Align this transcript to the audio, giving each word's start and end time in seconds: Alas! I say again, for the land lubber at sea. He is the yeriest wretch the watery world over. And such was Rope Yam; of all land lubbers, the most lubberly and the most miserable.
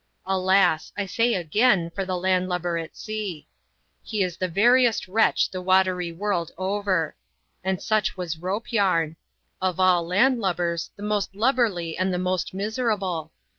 Alas! 0.25 0.91
I 0.97 1.05
say 1.05 1.35
again, 1.35 1.91
for 1.93 2.05
the 2.05 2.17
land 2.17 2.49
lubber 2.49 2.75
at 2.75 2.97
sea. 2.97 3.47
He 4.01 4.23
is 4.23 4.35
the 4.35 4.49
yeriest 4.49 5.05
wretch 5.07 5.51
the 5.51 5.61
watery 5.61 6.11
world 6.11 6.51
over. 6.57 7.15
And 7.63 7.79
such 7.79 8.17
was 8.17 8.39
Rope 8.39 8.71
Yam; 8.73 9.15
of 9.61 9.79
all 9.79 10.03
land 10.07 10.39
lubbers, 10.39 10.89
the 10.95 11.03
most 11.03 11.35
lubberly 11.35 11.99
and 11.99 12.11
the 12.11 12.17
most 12.17 12.51
miserable. 12.51 13.31